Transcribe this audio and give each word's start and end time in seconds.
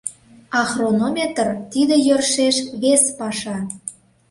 А 0.59 0.61
хронометр— 0.71 1.47
тиде 1.71 1.95
йӧршеш 2.07 2.57
вес 2.81 3.03
паша. 3.17 3.57